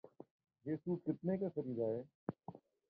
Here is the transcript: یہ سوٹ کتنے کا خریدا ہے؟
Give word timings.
یہ 0.65 0.75
سوٹ 0.75 1.03
کتنے 1.05 1.37
کا 1.37 1.49
خریدا 1.55 1.85
ہے؟ 1.87 2.01